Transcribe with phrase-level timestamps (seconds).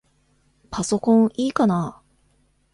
[0.71, 2.01] パソコンいいかな？